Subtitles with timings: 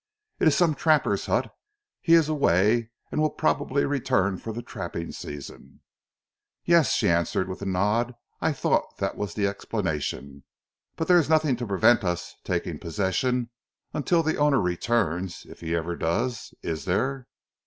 [0.39, 1.53] "It is some trapper's hut.
[2.01, 5.81] He is away, and will probably return for the trapping season."
[6.65, 8.15] "Yes," she answered with a nod.
[8.41, 10.43] "I thought that was the explanation.
[10.95, 13.51] But there is nothing to prevent us taking possession
[13.93, 17.27] until the owner returns, if he ever does, is there?"